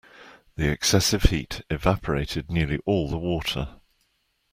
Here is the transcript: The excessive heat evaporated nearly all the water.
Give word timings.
The 0.55 0.67
excessive 0.67 1.21
heat 1.29 1.61
evaporated 1.69 2.49
nearly 2.49 2.79
all 2.87 3.07
the 3.07 3.19
water. 3.19 3.75